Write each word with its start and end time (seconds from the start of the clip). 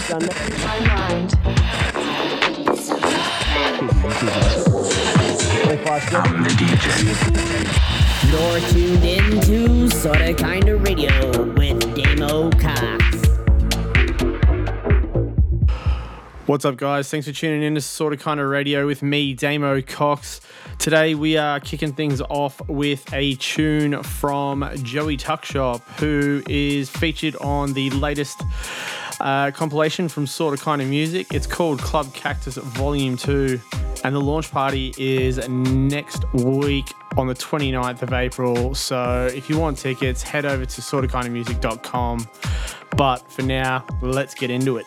I'm 0.00 0.20
the 6.44 6.50
DJ. 6.50 6.86
You're 8.30 8.60
tuned 8.70 9.04
in 9.04 9.40
to 9.40 9.90
Sorta 9.90 10.34
Kinda 10.34 10.76
Radio 10.76 11.42
with 11.54 11.80
Cox. 12.60 13.04
What's 16.46 16.64
up, 16.64 16.76
guys? 16.76 17.10
Thanks 17.10 17.26
for 17.26 17.32
tuning 17.32 17.64
in 17.64 17.74
to 17.74 17.80
Sorta 17.80 18.16
Kinda 18.16 18.46
Radio 18.46 18.86
with 18.86 19.02
me, 19.02 19.34
Damo 19.34 19.82
Cox. 19.82 20.40
Today 20.78 21.16
we 21.16 21.36
are 21.36 21.58
kicking 21.58 21.92
things 21.92 22.20
off 22.20 22.60
with 22.68 23.12
a 23.12 23.34
tune 23.34 24.00
from 24.04 24.70
Joey 24.84 25.16
Tuckshop, 25.16 25.82
who 25.98 26.40
is 26.48 26.88
featured 26.88 27.34
on 27.40 27.72
the 27.72 27.90
latest 27.90 28.40
uh, 29.20 29.50
compilation 29.50 30.08
from 30.08 30.26
Sorta 30.26 30.62
Kinda 30.62 30.84
Music. 30.84 31.32
It's 31.32 31.46
called 31.46 31.80
Club 31.80 32.12
Cactus 32.14 32.56
Volume 32.56 33.16
2, 33.16 33.60
and 34.04 34.14
the 34.14 34.20
launch 34.20 34.50
party 34.50 34.94
is 34.98 35.46
next 35.48 36.24
week 36.32 36.86
on 37.16 37.26
the 37.26 37.34
29th 37.34 38.02
of 38.02 38.12
April. 38.12 38.74
So 38.74 39.28
if 39.34 39.50
you 39.50 39.58
want 39.58 39.78
tickets, 39.78 40.22
head 40.22 40.44
over 40.44 40.64
to 40.64 40.80
sortakindamusic.com. 40.80 42.28
But 42.96 43.30
for 43.30 43.42
now, 43.42 43.84
let's 44.02 44.34
get 44.34 44.50
into 44.50 44.76
it. 44.78 44.86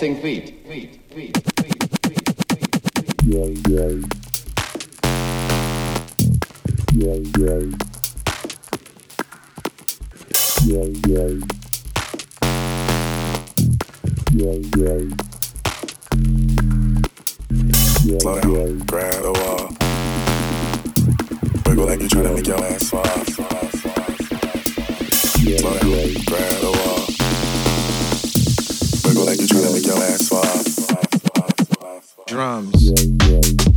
dancing 0.00 0.22
feet. 0.22 0.56
Slow 18.00 18.40
down, 18.40 18.78
grab 18.86 19.22
the 19.22 19.32
wall. 19.32 19.68
Wiggle 21.66 21.86
like 21.86 22.00
you're 22.00 22.08
trying 22.08 22.24
to 22.24 22.32
make 22.32 22.46
your 22.46 22.64
ass 22.64 22.88
fall. 22.88 23.04
Slow 25.14 25.78
down, 25.78 26.24
grab 26.24 26.60
the 26.60 26.70
wall. 26.72 27.19
Trying 29.48 29.64
to 29.64 29.72
make 29.72 29.86
your 29.86 29.96
ass. 29.96 30.28
Drums. 32.26 33.69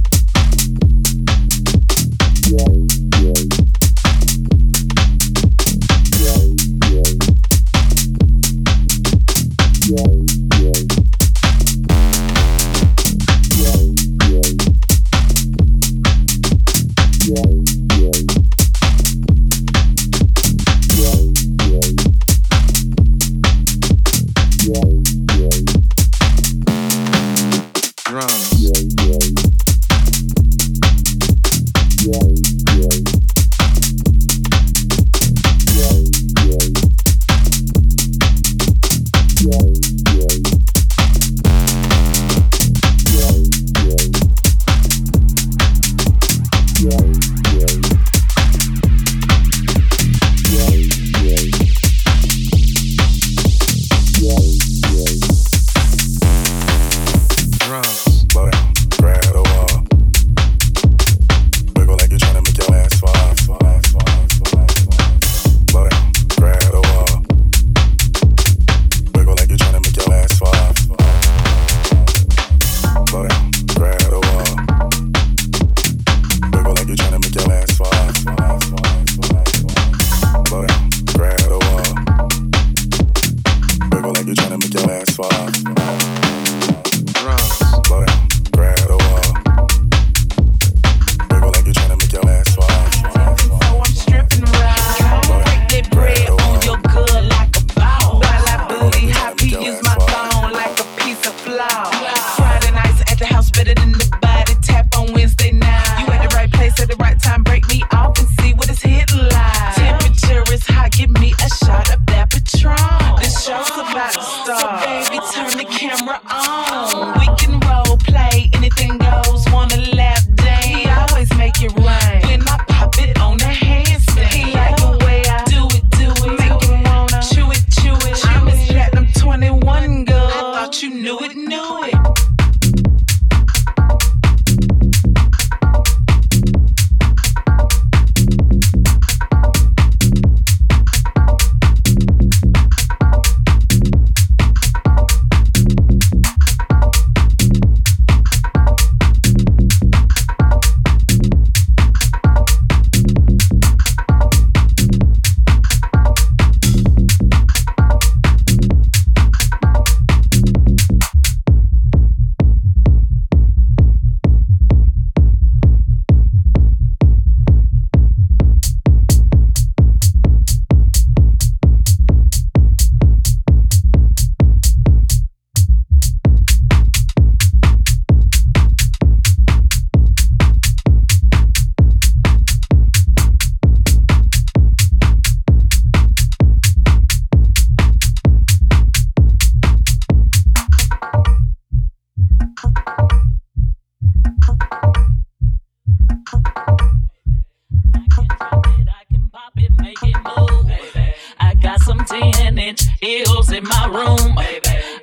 pills 203.03 203.51
in 203.51 203.63
my 203.65 203.86
room. 203.88 204.38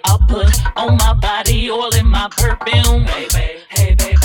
I'll 0.07 0.19
put 0.27 0.49
on 0.77 0.97
my 0.97 1.13
body 1.13 1.71
oil 1.71 1.95
and 1.95 2.09
my 2.09 2.29
perfume. 2.31 3.05
Baby. 3.05 3.61
Hey, 3.69 3.95
baby. 3.95 4.17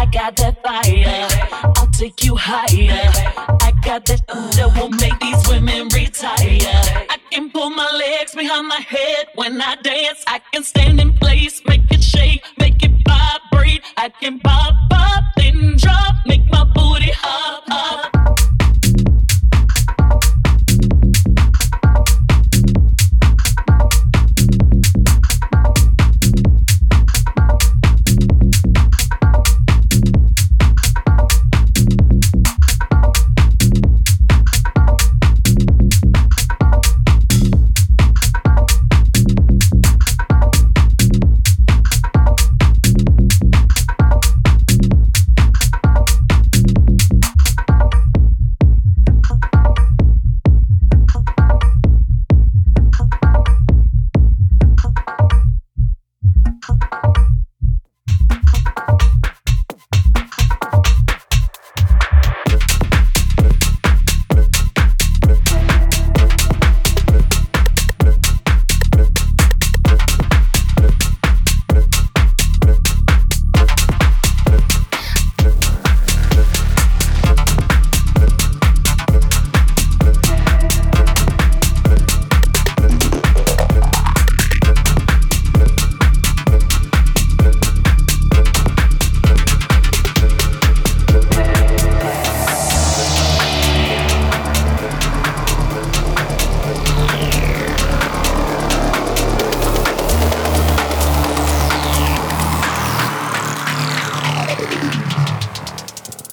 I 0.00 0.08
got 0.10 0.34
that 0.36 0.56
fire. 0.64 1.28
I'll 1.76 1.92
take 1.92 2.24
you 2.24 2.34
higher. 2.34 3.10
I 3.68 3.72
got 3.84 4.06
that 4.06 4.26
that 4.26 4.70
will 4.76 4.90
make 4.90 5.18
these 5.20 5.48
women 5.48 5.88
retire. 5.94 6.80
I 7.14 7.18
can 7.30 7.50
pull 7.50 7.70
my 7.70 7.90
legs 7.92 8.34
behind 8.34 8.66
my 8.66 8.80
head 8.80 9.26
when 9.36 9.60
I 9.60 9.76
dance. 9.76 10.24
I 10.26 10.40
can 10.52 10.64
stand 10.64 11.00
in 11.00 11.12
place, 11.14 11.62
make 11.64 11.88
it 11.92 12.02
shake, 12.02 12.42
make 12.58 12.82
it 12.82 12.92
vibrate. 13.06 13.82
I 13.96 14.08
can 14.08 14.40
pop 14.40 14.74
up, 14.90 15.24
then 15.36 15.76
drop. 15.76 16.11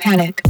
What's 0.09 0.48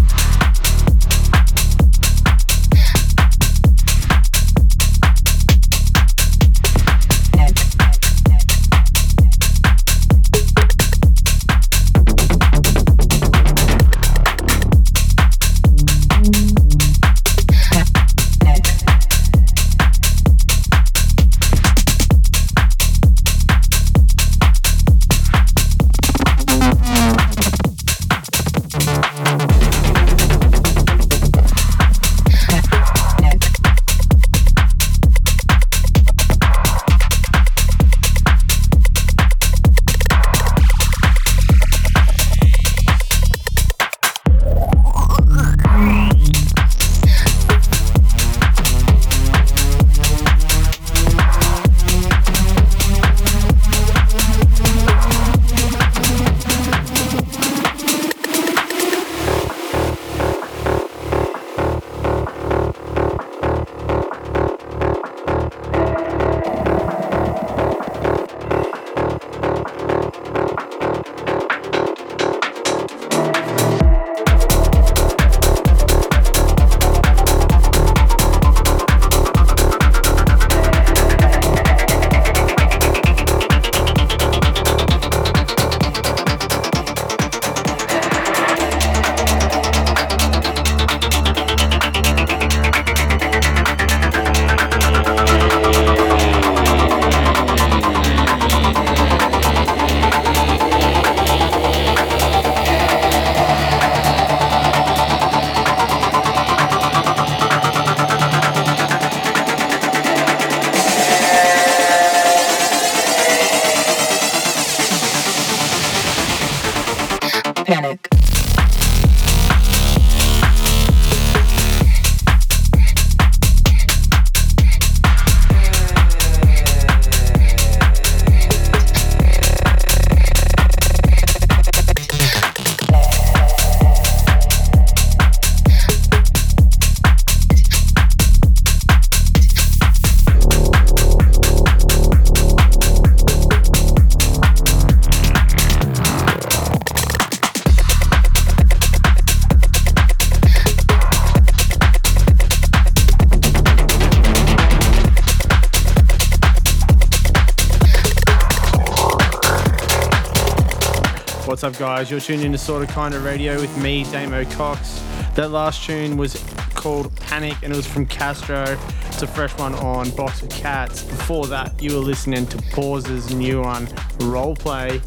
guys? 161.80 162.12
You're 162.12 162.20
tuned 162.20 162.44
into 162.44 162.58
Sorta 162.58 162.92
Kinda 162.92 163.22
Radio 163.22 163.56
with 163.56 163.76
me, 163.78 164.04
Damo 164.12 164.44
Cox. 164.44 165.02
That 165.36 165.52
last 165.52 165.86
tune 165.86 166.18
was 166.18 166.36
called 166.76 167.16
Panic 167.16 167.56
and 167.64 167.72
it 167.72 167.76
was 167.76 167.88
from 167.88 168.06
Castro. 168.06 168.78
It's 169.08 169.22
a 169.22 169.28
fresh 169.28 169.58
one 169.58 169.74
on 169.76 170.10
Box 170.10 170.42
of 170.42 170.50
Cats. 170.50 171.04
Before 171.04 171.48
that, 171.48 171.82
you 171.82 171.94
were 171.94 172.02
listening 172.02 172.48
to 172.48 172.58
Pause's 172.74 173.34
new 173.34 173.62
one, 173.62 173.88
Roleplay. 174.18 175.02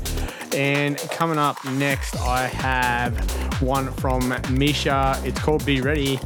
And 0.55 0.97
coming 0.97 1.37
up 1.37 1.63
next, 1.65 2.17
I 2.17 2.47
have 2.47 3.13
one 3.61 3.93
from 3.93 4.35
Misha. 4.51 5.21
It's 5.25 5.41
called 5.41 5.67
Be 5.67 5.83
Ready. 5.83 6.19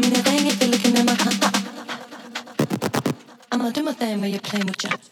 mean, 0.00 0.12
it 0.12 0.24
thing 0.24 0.46
if 0.46 0.60
you're 0.60 0.70
looking 0.70 0.96
at 0.96 1.04
my. 1.04 1.14
heart. 1.14 1.54
I'ma 3.52 3.70
do 3.70 3.82
my 3.82 3.92
thing 3.92 4.20
while 4.20 4.28
you're 4.28 4.40
playing 4.40 4.66
with 4.66 4.82
your. 4.84 5.09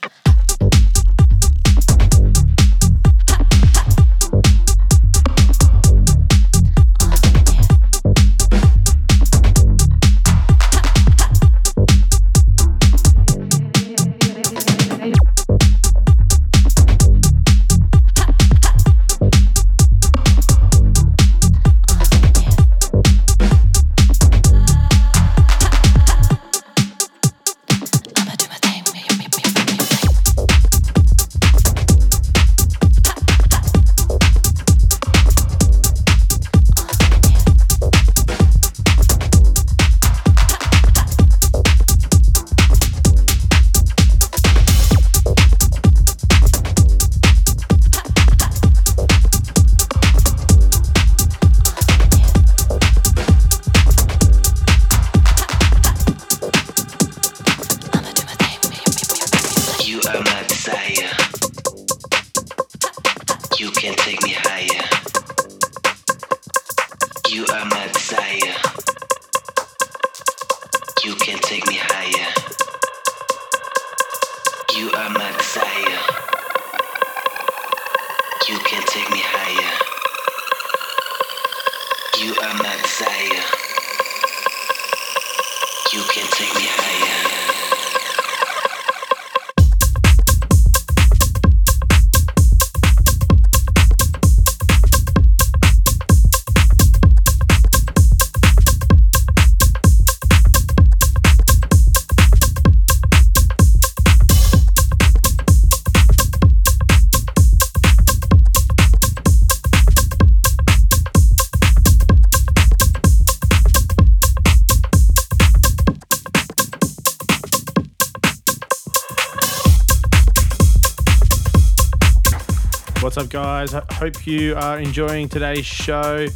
Up, 123.19 123.29
guys? 123.31 123.75
I 123.75 123.83
hope 123.95 124.27
you 124.27 124.55
are 124.55 124.79
enjoying 124.79 125.29
today's 125.29 125.67
show. 125.67 126.29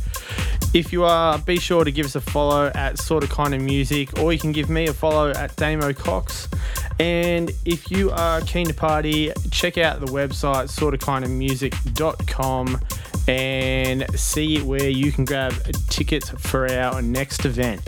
If 0.75 0.93
you 0.93 1.05
are, 1.05 1.39
be 1.39 1.59
sure 1.59 1.85
to 1.85 1.93
give 1.93 2.07
us 2.07 2.17
a 2.17 2.21
follow 2.21 2.73
at 2.75 2.99
Sorta 2.99 3.29
Kinda 3.29 3.59
Music, 3.59 4.19
or 4.19 4.33
you 4.33 4.39
can 4.39 4.53
give 4.53 4.69
me 4.69 4.87
a 4.87 4.93
follow 4.93 5.31
at 5.31 5.55
Damo 5.57 5.93
Cox. 5.93 6.49
And 6.99 7.51
if 7.65 7.91
you 7.91 8.11
are 8.11 8.41
keen 8.41 8.67
to 8.67 8.75
party, 8.75 9.33
check 9.51 9.79
out 9.79 10.01
the 10.01 10.07
website 10.07 10.69
sortakindamusic.com 10.69 12.81
and 13.29 14.19
see 14.19 14.61
where 14.63 14.89
you 14.89 15.13
can 15.13 15.25
grab 15.25 15.55
tickets 15.89 16.31
for 16.31 16.69
our 16.71 17.01
next 17.01 17.45
event. 17.45 17.81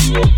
Yeah. 0.00 0.32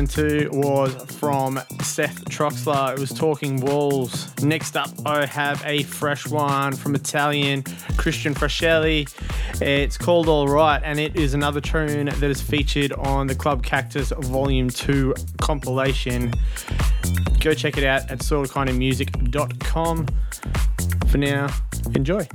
Listening 0.00 0.48
to 0.48 0.48
was 0.52 0.94
from 1.18 1.60
Seth 1.82 2.24
Troxler. 2.24 2.94
It 2.94 2.98
was 2.98 3.12
Talking 3.12 3.60
Walls. 3.60 4.34
Next 4.40 4.74
up, 4.74 4.88
I 5.04 5.26
have 5.26 5.62
a 5.66 5.82
fresh 5.82 6.26
one 6.26 6.74
from 6.74 6.94
Italian 6.94 7.64
Christian 7.98 8.32
Frascelli. 8.34 9.06
It's 9.60 9.98
called 9.98 10.26
All 10.26 10.48
Right, 10.48 10.80
and 10.82 10.98
it 10.98 11.16
is 11.16 11.34
another 11.34 11.60
tune 11.60 12.06
that 12.06 12.22
is 12.22 12.40
featured 12.40 12.92
on 12.94 13.26
the 13.26 13.34
Club 13.34 13.62
Cactus 13.62 14.10
Volume 14.16 14.70
2 14.70 15.14
compilation. 15.38 16.32
Go 17.38 17.52
check 17.52 17.76
it 17.76 17.84
out 17.84 18.10
at 18.10 18.20
sortakindamusic.com. 18.20 20.06
For 21.08 21.18
now, 21.18 21.48
enjoy. 21.94 22.26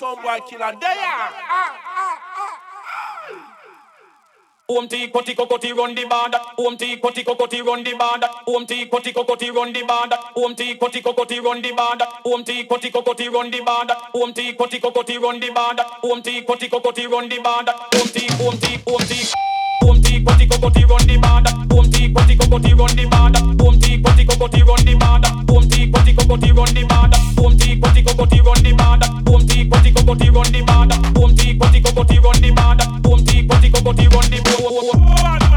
somewhere 0.00 0.40
killer. 0.48 0.72
They 0.80 0.98
are. 1.14 1.30
Home 4.70 4.88
tea, 4.88 5.08
cutty, 5.08 5.72
run 5.72 5.94
the 5.94 6.04
band. 6.08 6.34
Om 6.58 6.76
tea, 6.78 6.96
cutty, 7.02 7.22
cocotti, 7.24 7.60
run 7.60 7.82
the 7.84 7.92
band. 8.00 8.24
Om 8.46 8.66
tea, 8.66 8.86
cutty, 8.86 9.12
cocotti, 9.12 9.50
run 9.52 9.72
the 9.72 9.82
band. 9.82 10.14
Om 10.36 10.54
tea, 10.54 10.76
cutty, 10.76 11.02
cocotti, 11.02 11.42
run 11.44 11.60
the 11.60 11.72
band. 11.72 12.02
Om 12.32 12.44
tea, 12.44 12.64
cutty, 12.64 12.90
cocotti, 12.90 13.28
run 13.28 13.50
the 13.50 13.60
band. 13.60 13.90
Om 14.14 14.32
tea, 14.32 14.54
cutty, 14.54 14.80
cocotti, 14.80 15.18
run 15.20 15.40
the 15.40 15.50
band. 15.50 15.80
Home 16.02 16.22
tea, 16.22 16.42
cutty, 16.42 16.68
cocotti, 16.68 17.10
run 17.10 17.28
the 17.28 17.40
band. 17.40 17.68
Home 17.68 18.08
tea, 18.08 18.28
home 18.40 18.58
tea, 18.58 18.78
home 18.86 19.06
tea. 19.10 19.26
Boom 19.80 20.02
tea, 20.02 20.20
potty, 20.20 20.46
cocotti, 20.46 20.84
run 20.88 21.06
the 21.06 21.16
border. 21.16 21.52
Boom 21.66 21.90
tea, 21.90 22.08
potty, 22.12 22.36
cocotti, 22.36 22.74
run 22.78 22.94
the 22.96 23.06
border. 23.06 23.40
Boom 23.56 23.78
tea, 23.80 23.98
potty, 23.98 24.24
cocotti, 24.24 24.62
run 24.62 24.84
the 24.84 24.94
border. 24.94 25.30
Boom 25.46 25.68
tea, 25.68 25.86
potty, 25.90 26.12
cocotti, 26.14 26.52
run 26.52 26.74
the 26.74 26.84
border. 26.84 27.18
Boom 27.36 27.56
tea, 27.56 27.76
potty, 27.80 28.02
cocotti, 28.02 28.40
run 28.44 28.62
the 28.62 28.72
border. 28.72 29.08
Boom 29.24 29.46
tea, 29.46 29.64
potty, 29.64 29.92
cocotti, 29.92 30.30
run 30.30 30.52
the 30.52 30.62
border. 30.62 30.96
Boom 31.12 31.34
tea, 31.34 31.54
potty, 31.54 31.80
cocotti, 31.80 32.18
run 32.22 32.40
the 32.40 32.50
border. 32.52 32.86
Boom 33.00 33.24
tea, 33.24 33.42
potty, 33.46 33.70
cocotti, 33.70 34.06
run 34.12 34.30
the 34.30 34.40
border. 34.44 35.49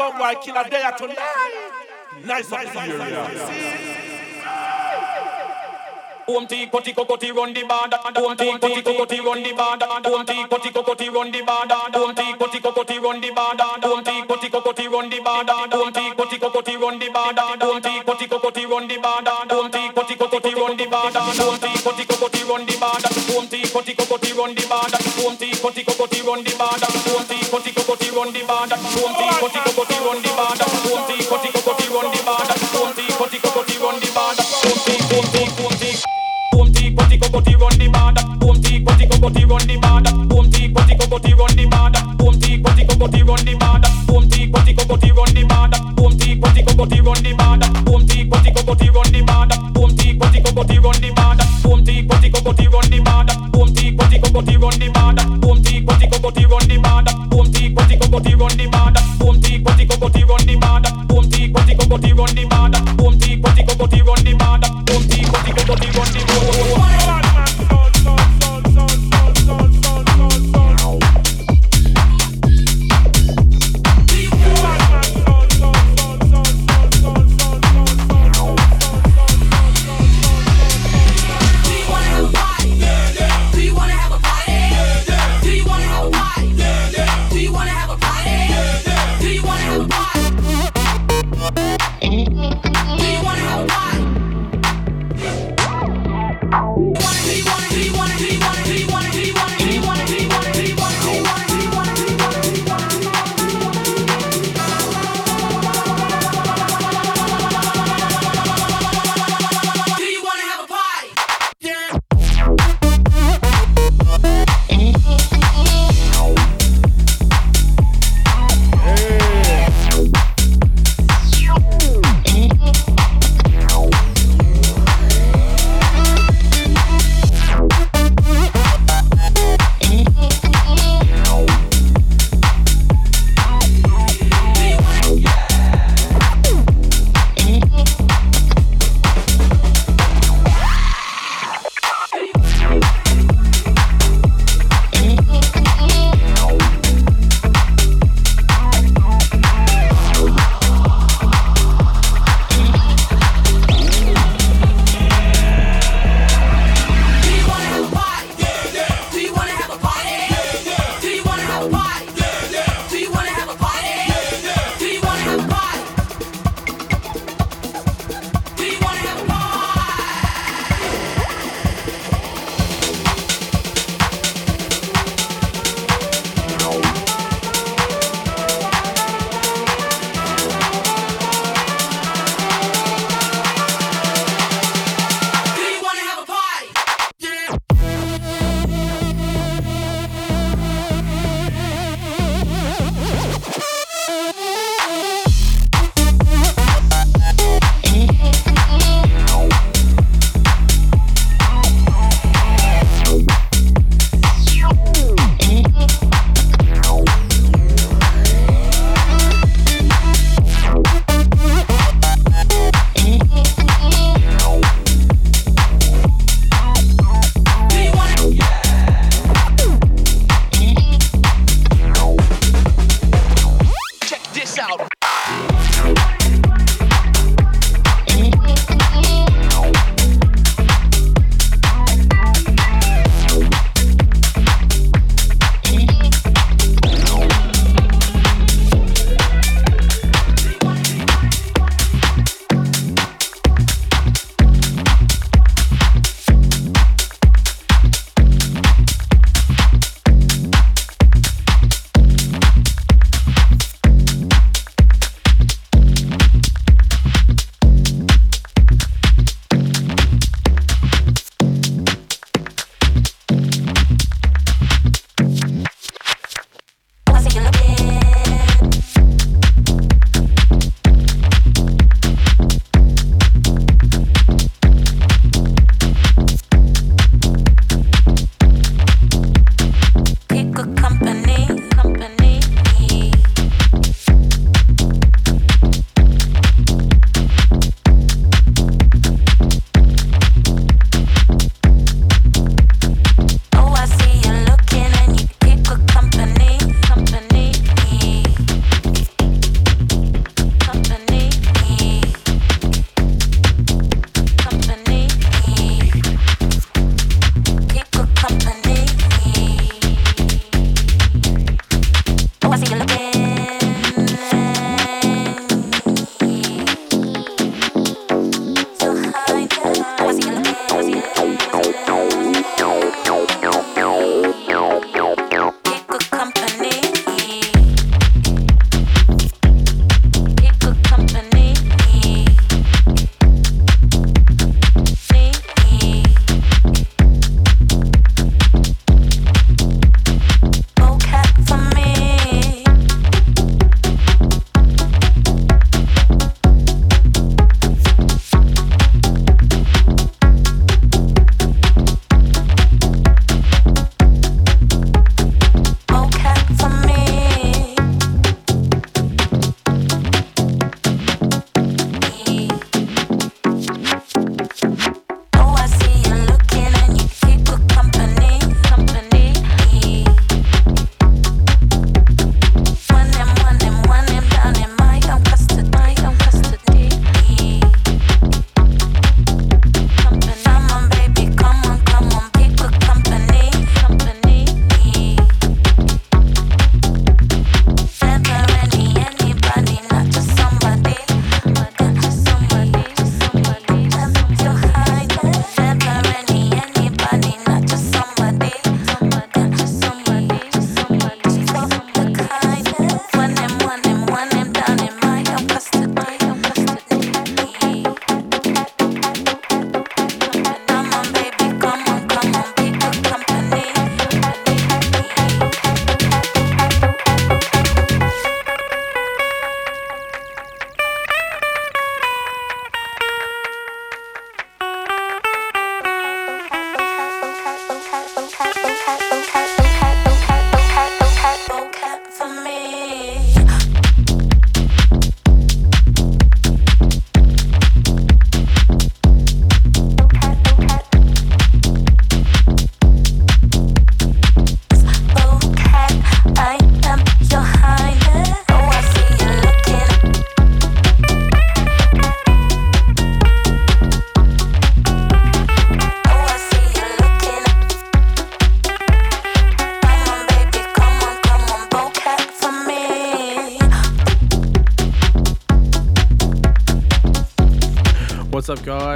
Ooh, 0.00 0.12
because 0.12 0.12
some 0.12 0.18
boy 0.18 0.34
kill 0.42 0.56
a 0.56 0.68
day 0.68 0.90
tonight. 0.96 1.18
Nice 2.24 2.52
up 2.52 2.72
the 2.72 2.80
area. 2.80 3.36
See? 3.46 4.10
Om 6.28 6.46
ti 6.46 6.66
koti 6.66 6.92
run 7.32 7.52
the 7.52 7.62
koti 7.62 8.06
run 8.20 8.36
the 8.36 8.44
koti 8.60 9.20
run 9.20 9.42
the 9.42 9.52
koti 9.52 9.80
run 10.00 10.22
the 10.22 10.40
koti 10.82 11.08
run 11.10 11.30
the 11.30 11.40
koti 11.40 11.68
run 12.60 12.80
the 12.80 12.80
koti 12.80 13.00
run 13.00 13.20
the 13.20 13.30
koti 13.30 13.76
run 13.80 14.00
the 14.00 14.10
koti 14.30 14.86
run 14.88 15.10
the 15.10 15.20
koti 15.40 16.36
run 16.40 16.40
the 16.40 16.92
koti 26.00 27.04
run 27.06 27.26
the 27.28 27.39
run 39.60 39.66
the 39.66 39.76
band. 39.80 40.28
Boom 40.28 40.50
ti 40.50 40.68
koti 40.72 40.94
kokoti 40.94 41.32
run 41.34 41.56
the 41.56 41.66
band. 41.66 41.96
Boom 42.18 42.38
ti 42.38 42.58
koti 42.62 42.84
kokoti 42.84 43.22
run 43.26 43.44
the 43.44 43.54
band. 43.56 43.84
Boom 44.06 44.28
ti 44.28 44.48
koti 44.50 44.74
kokoti 44.74 45.10
run 45.12 45.34
the 45.34 45.44
band. 45.44 45.74
Boom 45.96 46.16
ti 46.16 46.38
koti 46.40 46.62
kokoti 46.62 47.00
run 47.04 47.22
the 47.22 47.32
band. 47.34 47.62
Boom 47.84 48.06
ti 48.06 48.28
koti 48.28 48.50
kokoti 48.50 48.88
run 48.94 49.10
the 49.10 49.22
band. 49.22 49.52
Boom 49.74 49.94
ti 49.96 50.16
koti 50.18 50.40
kokoti 50.40 50.76
run 50.82 51.00
the 51.00 51.10
band. 51.10 51.40
Boom 51.62 51.84
ti 51.84 52.06
koti 52.06 52.28
kokoti 52.30 52.66
run 52.72 52.90
the 52.90 53.00
band. 53.00 53.30
Boom 53.52 53.72
ti 53.74 53.96
koti 53.96 54.18
kokoti 54.18 54.56
run 54.56 54.78
the 54.78 54.88
band. 54.88 55.40
Boom 55.40 55.62
ti 55.62 55.84
koti 55.84 56.06
kokoti 56.08 56.44
run 56.46 56.66
the 56.68 56.78
band. 56.78 57.08
Boom 57.30 57.50
ti 57.52 57.74
koti 57.74 57.96
kokoti 57.96 58.34
run 58.40 58.56
the 58.56 58.66
band. 58.66 58.96
Boom 59.18 59.40
ti 59.40 59.62
koti 59.62 59.86
kokoti 59.86 60.22
run 60.28 60.46
the 60.46 60.56
band. 60.56 60.86
Boom 61.08 61.28
ti 61.30 61.48
koti 61.52 61.74
kokoti 61.74 62.12
run 62.16 62.34
the 62.34 62.44
band. 62.46 62.89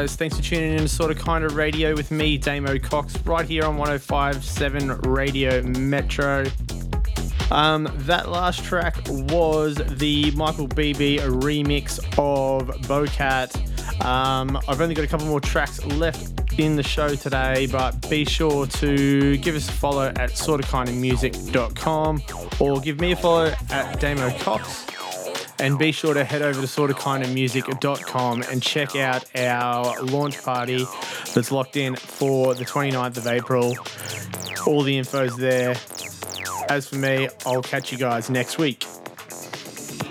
Guys? 0.04 0.16
Thanks 0.16 0.36
for 0.36 0.42
tuning 0.42 0.72
in 0.72 0.78
to 0.80 0.88
Sorta 0.88 1.14
Kinda 1.14 1.48
Radio 1.48 1.94
with 1.94 2.10
me, 2.10 2.36
Damo 2.36 2.78
Cox, 2.78 3.16
right 3.24 3.48
here 3.48 3.64
on 3.64 3.78
105.7 3.78 5.06
Radio 5.06 5.62
Metro. 5.62 6.44
Um, 7.50 7.88
that 8.00 8.28
last 8.28 8.62
track 8.64 8.96
was 9.08 9.76
the 9.76 10.30
Michael 10.32 10.66
Beebe 10.66 11.20
remix 11.20 11.98
of 12.18 12.68
Bocat. 12.82 14.04
Um, 14.04 14.58
I've 14.68 14.82
only 14.82 14.94
got 14.94 15.06
a 15.06 15.08
couple 15.08 15.26
more 15.26 15.40
tracks 15.40 15.82
left 15.86 16.58
in 16.60 16.76
the 16.76 16.82
show 16.82 17.14
today, 17.14 17.66
but 17.66 18.10
be 18.10 18.26
sure 18.26 18.66
to 18.66 19.38
give 19.38 19.56
us 19.56 19.70
a 19.70 19.72
follow 19.72 20.08
at 20.08 20.32
sortakindamusic.com 20.32 22.22
or 22.60 22.80
give 22.82 23.00
me 23.00 23.12
a 23.12 23.16
follow 23.16 23.54
at 23.70 23.98
Damo 24.00 24.30
Cox. 24.40 24.84
And 25.64 25.78
be 25.78 25.92
sure 25.92 26.12
to 26.12 26.24
head 26.24 26.42
over 26.42 26.60
to 26.60 26.66
sortakindamusic.com 26.66 28.42
and 28.50 28.62
check 28.62 28.96
out 28.96 29.24
our 29.34 29.98
launch 30.02 30.42
party 30.42 30.84
that's 31.32 31.50
locked 31.50 31.78
in 31.78 31.96
for 31.96 32.52
the 32.52 32.66
29th 32.66 33.16
of 33.16 33.26
April. 33.26 33.74
All 34.66 34.82
the 34.82 34.98
info's 34.98 35.38
there. 35.38 35.74
As 36.68 36.86
for 36.86 36.96
me, 36.96 37.30
I'll 37.46 37.62
catch 37.62 37.90
you 37.90 37.96
guys 37.96 38.28
next 38.28 38.58
week. 38.58 38.84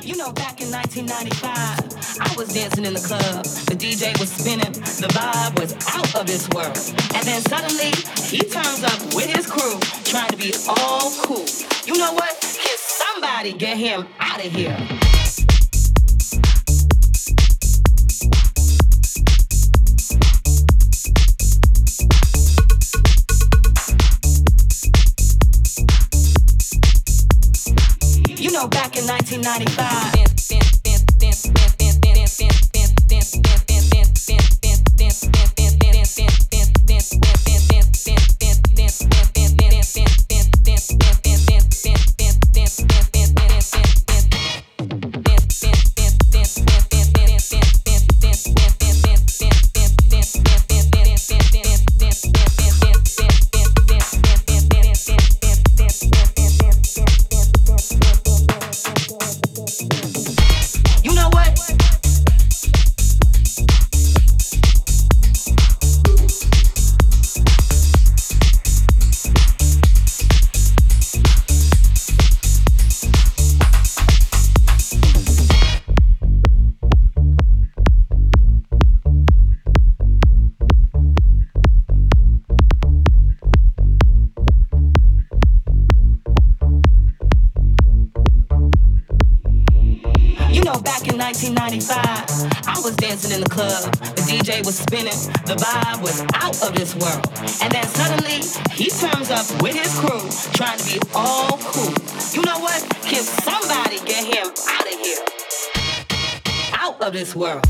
You 0.01 0.17
know, 0.17 0.31
back 0.31 0.59
in 0.59 0.71
1995, 0.71 2.19
I 2.19 2.35
was 2.35 2.51
dancing 2.51 2.85
in 2.85 2.95
the 2.95 2.99
club. 2.99 3.45
The 3.45 3.75
DJ 3.75 4.19
was 4.19 4.31
spinning, 4.31 4.73
the 4.73 5.07
vibe 5.13 5.59
was 5.59 5.73
out 5.93 6.15
of 6.15 6.25
this 6.25 6.49
world. 6.49 6.79
And 7.13 7.27
then 7.27 7.41
suddenly, 7.43 7.93
he 8.25 8.39
turns 8.39 8.83
up 8.83 8.99
with 9.13 9.27
his 9.27 9.45
crew, 9.45 9.77
trying 10.03 10.31
to 10.31 10.37
be 10.37 10.51
all 10.67 11.11
cool. 11.21 11.45
You 11.85 11.95
know 11.99 12.11
what? 12.13 12.41
Can 12.41 12.77
somebody 12.79 13.53
get 13.53 13.77
him 13.77 14.07
out 14.19 14.43
of 14.43 14.51
here? 14.51 14.75
Back 28.67 28.95
in 28.97 29.05
1995. 29.05 30.22
I 91.81 92.79
was 92.83 92.95
dancing 92.97 93.31
in 93.31 93.41
the 93.41 93.49
club. 93.49 93.81
The 94.13 94.21
DJ 94.21 94.63
was 94.63 94.77
spinning. 94.77 95.17
The 95.47 95.55
vibe 95.55 96.03
was 96.03 96.21
out 96.35 96.61
of 96.61 96.75
this 96.75 96.93
world. 96.93 97.25
And 97.63 97.73
then 97.73 97.83
suddenly, 97.87 98.45
he 98.73 98.91
turns 98.91 99.31
up 99.31 99.49
with 99.59 99.73
his 99.73 99.89
crew, 99.97 100.21
trying 100.53 100.77
to 100.77 100.85
be 100.85 100.99
all 101.15 101.57
cool. 101.57 101.93
You 102.31 102.43
know 102.43 102.59
what? 102.59 102.79
Can 103.01 103.23
somebody 103.23 103.97
get 104.05 104.23
him 104.23 104.53
out 104.69 104.85
of 104.85 104.99
here? 104.99 105.25
Out 106.73 107.01
of 107.01 107.13
this 107.13 107.35
world. 107.35 107.65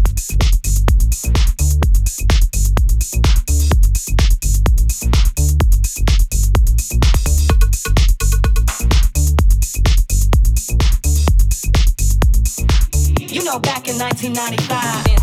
Back 13.60 13.88
in 13.88 13.97
1995. 13.97 15.22